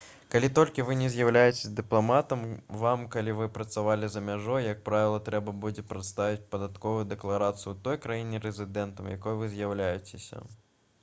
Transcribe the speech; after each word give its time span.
калі 0.33 0.47
толькі 0.59 0.83
вы 0.85 0.93
не 0.99 1.09
з'яўляецеся 1.15 1.69
дыпламатам 1.79 2.45
вам 2.83 3.03
калі 3.15 3.35
вы 3.41 3.49
працавалі 3.57 4.09
за 4.15 4.23
мяжой 4.31 4.65
як 4.69 4.81
правіла 4.89 5.21
трэба 5.29 5.55
будзе 5.67 5.85
прадставіць 5.93 6.43
падатковую 6.57 7.05
дэкларацыю 7.13 7.63
ў 7.73 7.79
той 7.87 8.03
краіне 8.09 8.43
рэзідэнтам 8.49 9.13
якой 9.19 9.41
вы 9.45 9.53
з'яўляецеся 9.55 10.45